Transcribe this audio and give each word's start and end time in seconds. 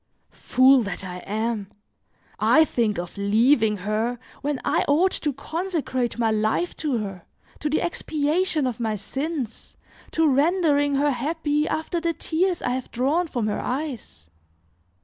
Fool 0.33 0.81
that 0.81 1.03
I 1.03 1.17
am! 1.17 1.71
I 2.39 2.65
think 2.65 2.97
of 2.97 3.19
leaving 3.19 3.77
her 3.77 4.17
when 4.41 4.59
I 4.65 4.83
ought 4.87 5.11
to 5.11 5.31
consecrate 5.31 6.17
my 6.17 6.31
life 6.31 6.75
to 6.77 6.97
her, 6.97 7.27
to 7.59 7.69
the 7.69 7.81
expiation 7.83 8.65
of 8.65 8.79
my 8.79 8.95
sins, 8.95 9.77
to 10.13 10.27
rendering 10.27 10.95
her 10.95 11.11
happy 11.11 11.67
after 11.67 12.01
the 12.01 12.13
tears 12.13 12.63
I 12.63 12.69
have 12.71 12.89
drawn 12.89 13.27
from 13.27 13.45
her 13.45 13.59
eyes! 13.59 14.27